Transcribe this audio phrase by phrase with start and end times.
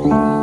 [0.00, 0.37] Oh.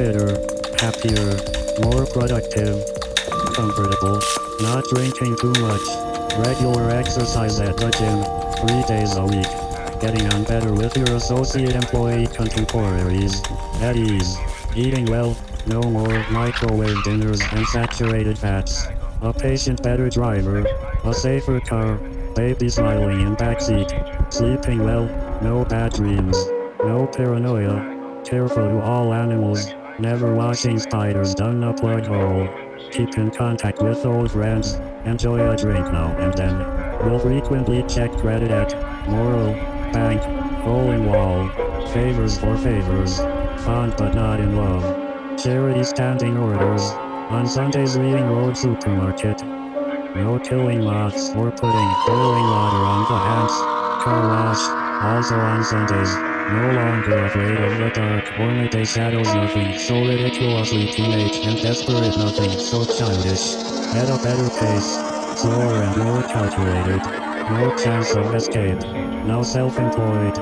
[0.00, 0.32] Fitter,
[0.78, 1.36] happier,
[1.84, 2.82] more productive,
[3.52, 4.18] comfortable,
[4.62, 5.86] not drinking too much,
[6.38, 8.18] regular exercise at the gym,
[8.64, 13.42] three days a week, getting on better with your associate employee contemporaries,
[13.82, 14.38] at ease,
[14.74, 18.86] eating well, no more microwave dinners and saturated fats,
[19.20, 20.64] a patient better driver,
[21.04, 21.96] a safer car,
[22.34, 25.04] baby smiling in backseat, sleeping well,
[25.42, 26.38] no bad dreams,
[26.78, 32.48] no paranoia, careful to all animals, never washing spiders down a plug hole.
[32.90, 36.56] Keep in contact with old friends, enjoy a drink now and then.
[37.04, 38.72] Will frequently check credit at
[39.08, 39.52] Moral,
[39.92, 40.22] Bank,
[40.62, 41.48] Hole in Wall,
[41.88, 43.18] Favors for Favors,
[43.64, 45.38] Fond but not in love.
[45.38, 46.82] Charity standing orders,
[47.30, 49.42] on Sundays reading Road Supermarket.
[50.16, 53.52] No killing moths or putting boiling water on the hands.
[54.02, 54.62] Car wash,
[55.02, 56.29] also on Sundays.
[56.50, 62.16] No longer afraid of the dark or midday shadows nothing so ridiculously teenage and desperate
[62.18, 63.54] nothing so childish.
[63.94, 67.02] At a better pace, slower and more calculated.
[67.50, 68.80] No chance of escape.
[69.26, 70.34] Now self-employed,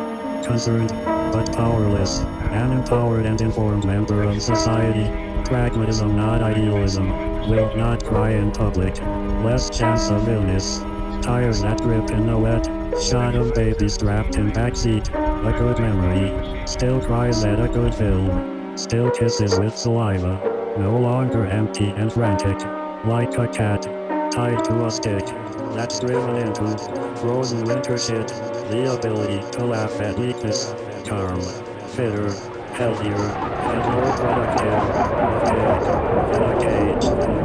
[0.46, 0.88] concerned,
[1.30, 2.20] but powerless.
[2.52, 5.04] An empowered and informed member of society.
[5.44, 7.10] Pragmatism not idealism.
[7.50, 8.98] Will not cry in public.
[9.44, 10.78] Less chance of illness.
[11.22, 12.64] Tires that grip in the wet.
[13.02, 15.27] Shot of baby strapped in backseat.
[15.44, 16.66] A good memory.
[16.66, 18.76] Still cries at a good film.
[18.76, 20.74] Still kisses with saliva.
[20.76, 22.58] No longer empty and frantic.
[23.04, 23.82] Like a cat.
[24.32, 25.24] Tied to a stick.
[25.74, 26.76] That's driven into
[27.20, 28.26] frozen winter shit.
[28.26, 30.74] The ability to laugh at weakness.
[31.06, 31.40] Calm.
[31.90, 32.32] Fitter.
[32.74, 33.14] Healthier.
[33.14, 34.72] And more productive.
[35.34, 36.34] A pig.
[36.34, 37.37] In a cage.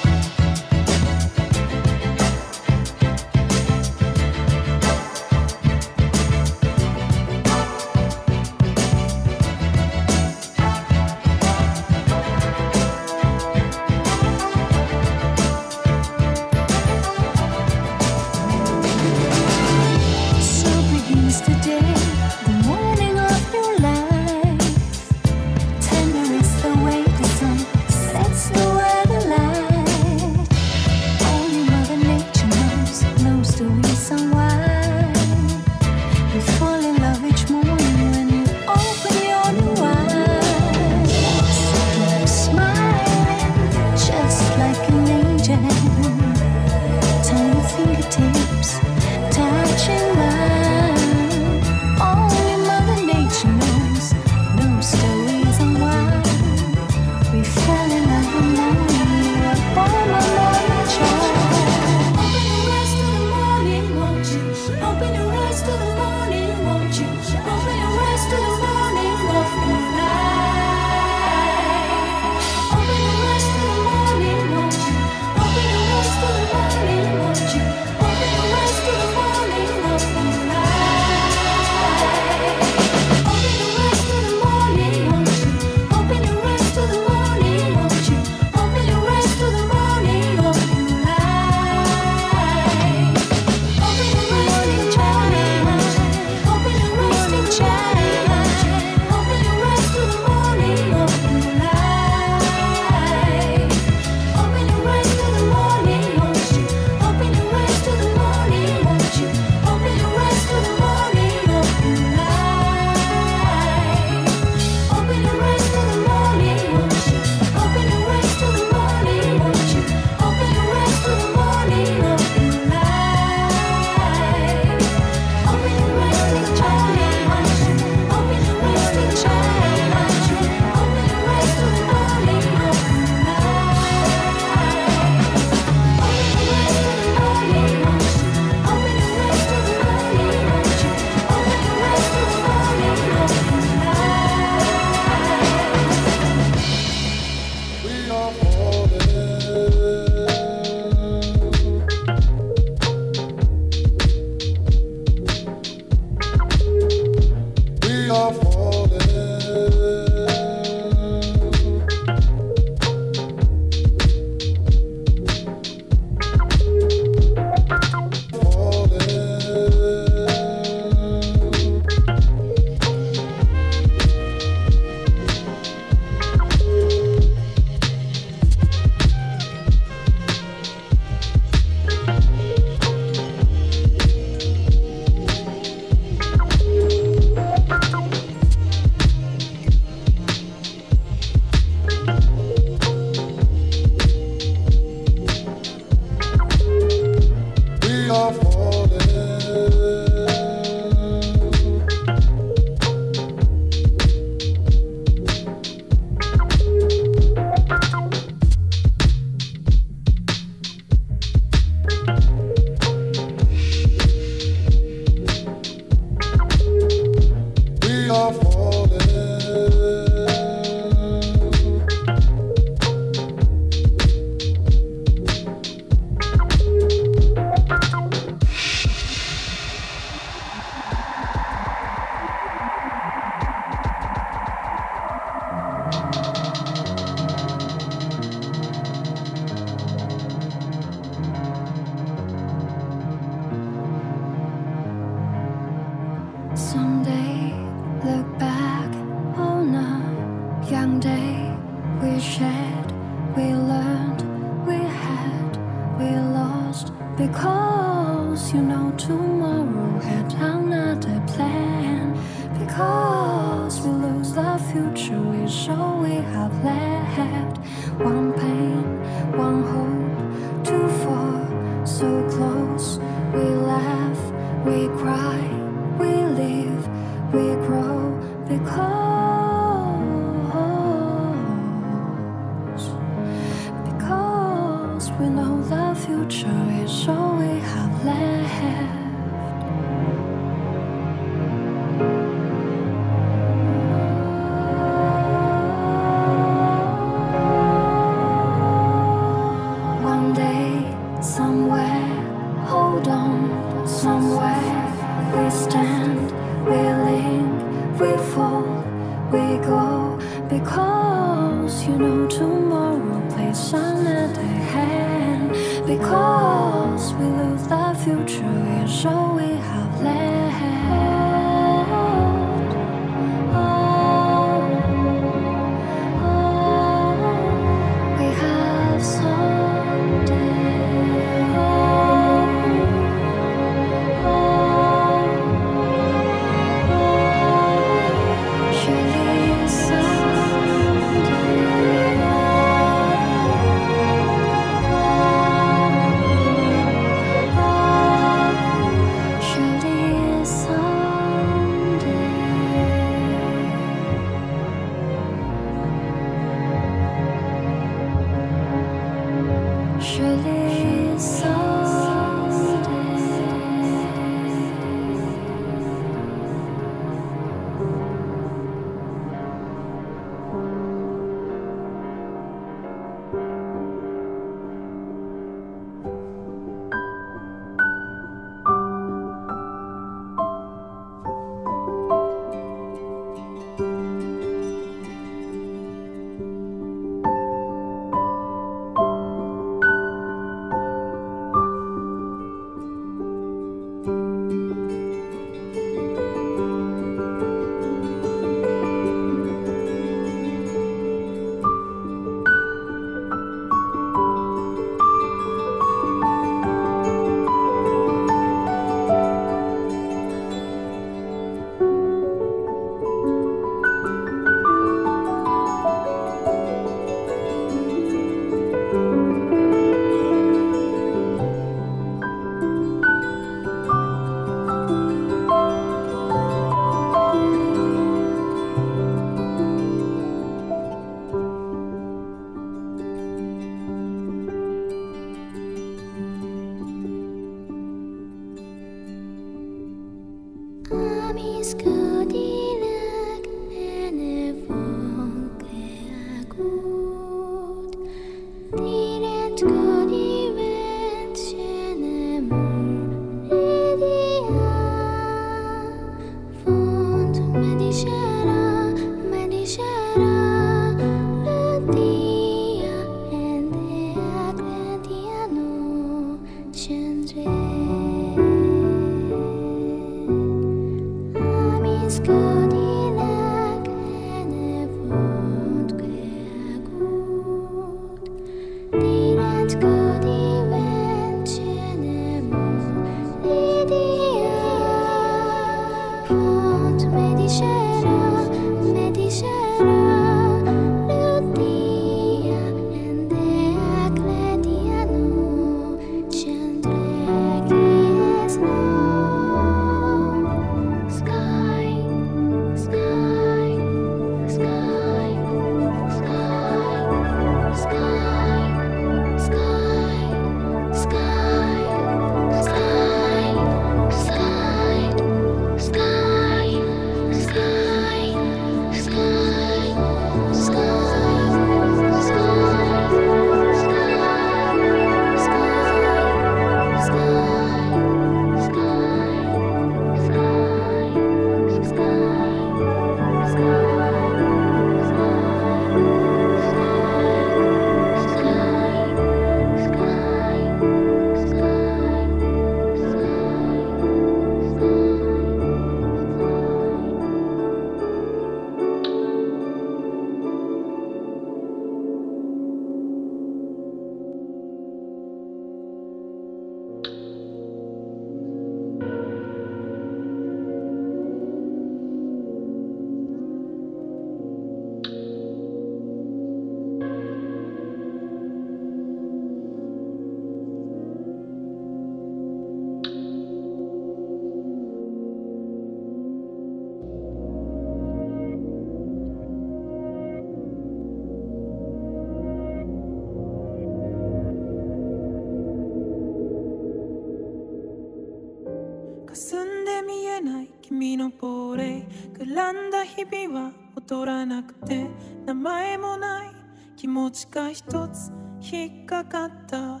[592.52, 595.06] 選んだ日々は劣らなくて
[595.46, 596.50] 名前もない
[596.96, 600.00] 気持ちが一つ引っかかった。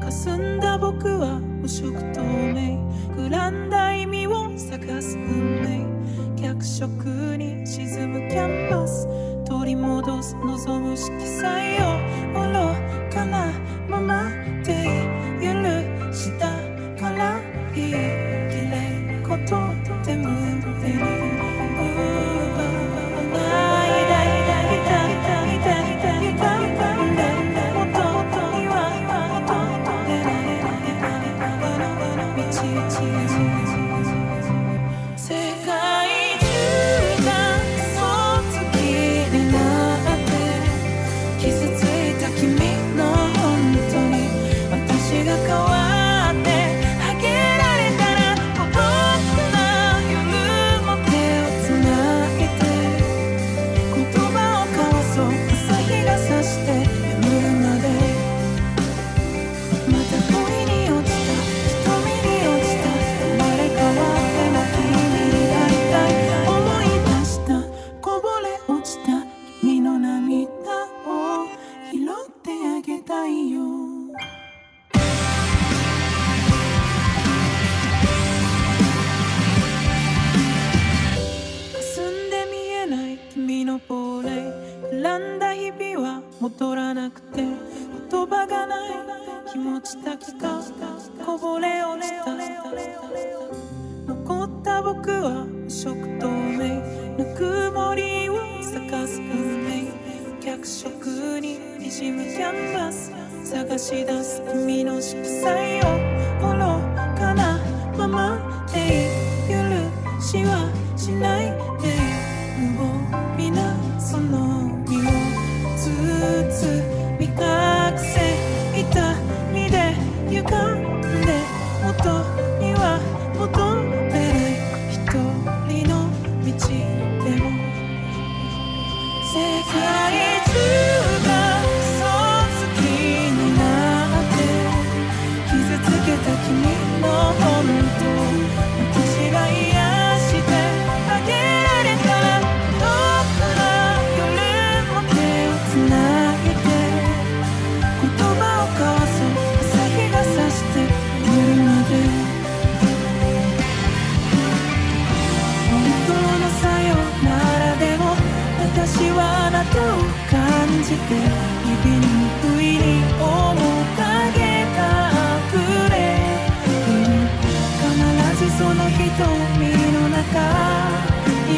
[0.00, 2.80] 霞んだ僕は無色透明。
[3.14, 5.60] 膨らんだ意味を探す運
[6.34, 6.42] 命。
[6.42, 6.88] 脚色
[7.36, 9.06] に沈むキャンバス。
[9.44, 11.98] 取り戻す望む色彩を
[12.32, 13.52] 愚かな
[13.86, 14.30] まま
[14.64, 15.05] で。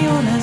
[0.07, 0.38] on a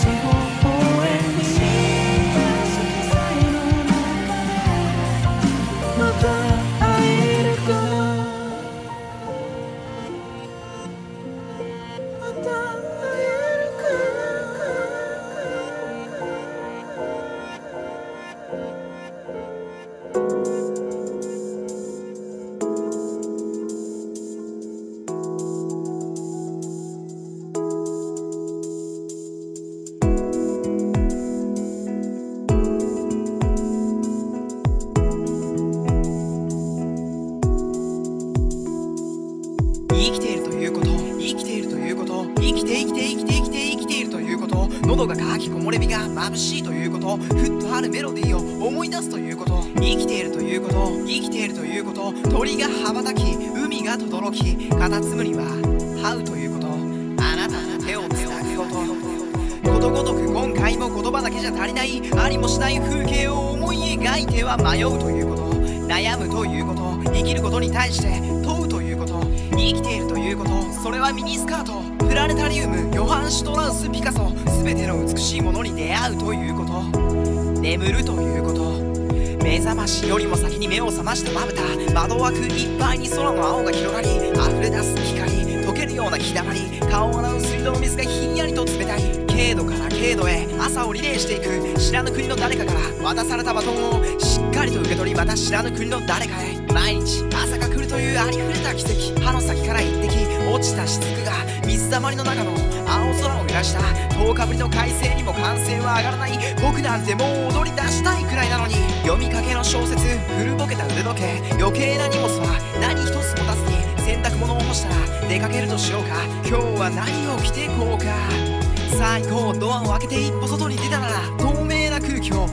[93.06, 96.58] 渡されたバトンをしっかりと受け取りまた知らぬ国の誰かへ。
[96.74, 99.22] 毎日朝が来るというありふれた奇跡。
[99.22, 100.10] 歯の先から一滴
[100.52, 101.32] 落ちた雫が
[101.68, 102.50] 水たまりの中の
[102.90, 103.82] 青空を揺らした。
[104.18, 108.74] 10日ぶりの快晴にも歓声は上がらない僕なんてもう踊り出したいくらいなのに。
[109.04, 110.02] 読みかけの小説
[110.40, 111.42] 古ぼけた腕時計。
[111.62, 116.26] 余計な荷物は何一つ持たずに洗濯物を干したら出かけるとしようか。
[116.42, 118.66] 今日は何を着ていこうか。
[118.98, 122.48] 最高ドアを開けて一歩外に出たなら透明な空気を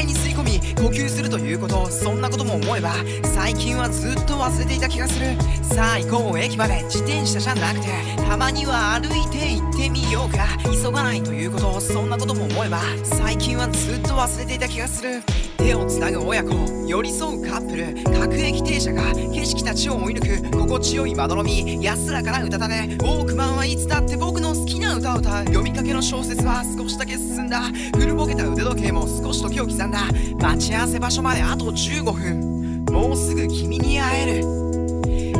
[0.00, 2.92] いに吸い込み呼吸するということそんなことも思えば
[3.24, 5.36] 最近はずっと忘れていた気がする。
[5.62, 7.88] さあ行こう駅まで自転車じゃなくて
[8.28, 10.46] たまには歩いて行ってみようか。
[10.64, 15.22] 急がないということそんなことも思えば最近はずっと忘れていた気がする。
[15.66, 16.54] 手をつなぐ親子。
[16.86, 18.20] 寄り添うカップル。
[18.20, 21.82] 各駅停車が景色たちを追い抜く心地よいまどろみ。
[21.82, 25.44] 安らかな歌だねウォークマンはいつだって僕の好きな歌を歌う。
[25.46, 27.62] 読みかけの小説は少しだけ進んだ。
[27.98, 30.06] 古ぼけた腕時計も少し時を刻んだ。
[30.38, 32.84] 待ち合わせ場所まであと15分。
[32.92, 34.65] もうすぐ君に会える。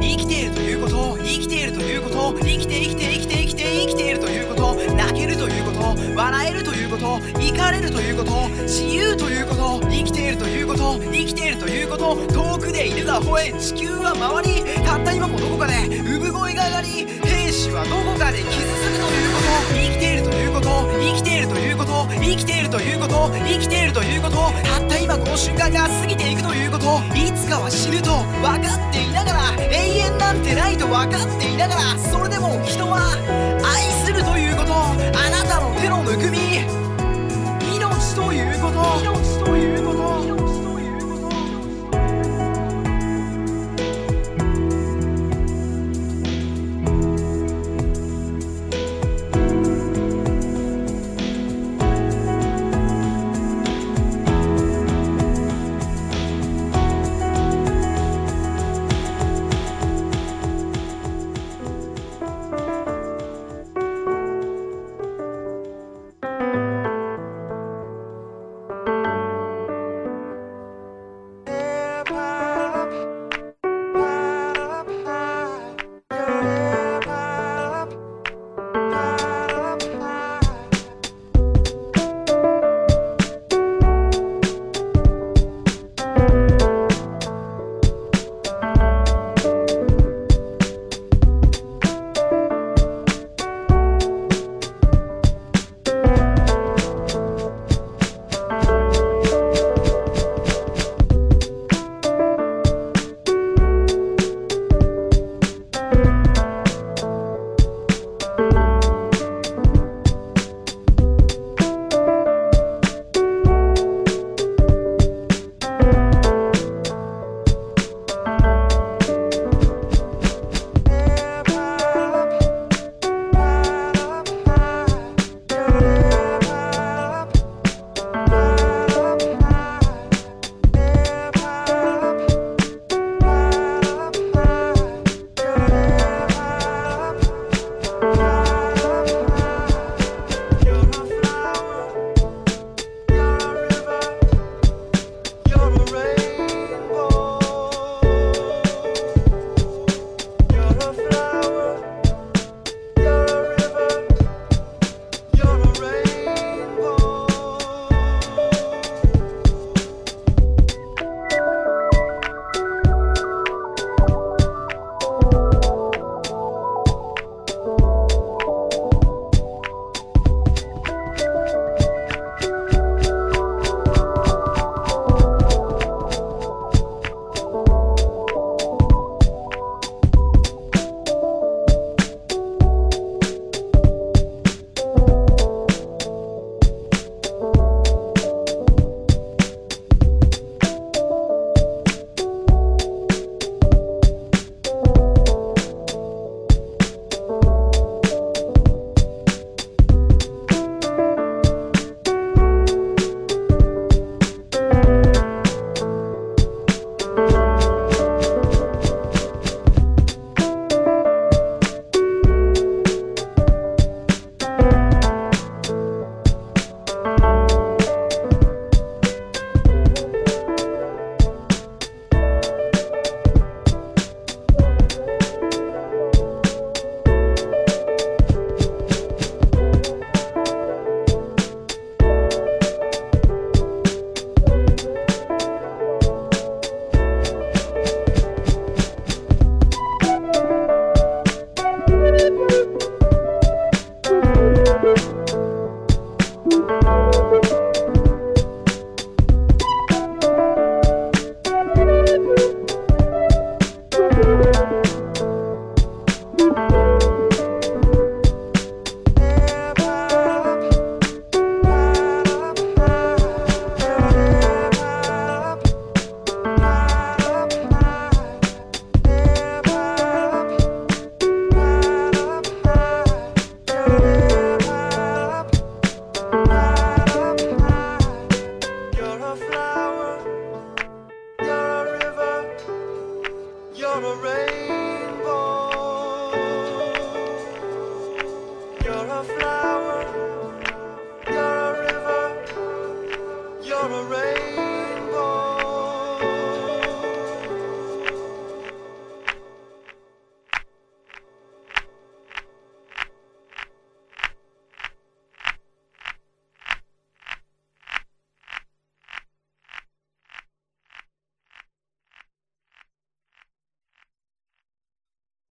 [0.00, 12.16] 生きているということ生きているということ生きて生きて生きて生きて生きているということ泣けるということ笑えるということ怒れるということ自由ということ生きているということ生きているということ
[12.76, 16.88] で犬が吠え地球は回りたった今もどこかで産声が上がり
[17.24, 20.66] 兵士はどこかで傷つくということ生きているということ。
[21.00, 22.06] 生きているということ。
[22.20, 23.30] 生きているということ。
[23.32, 24.36] 生きているということ。
[24.62, 27.00] たった今この瞬間が過ぎていくということ。
[27.14, 28.10] いつかは死ぬと。
[28.40, 32.85] 分かっていながら永遠なんてないと分かっていながらそれでも人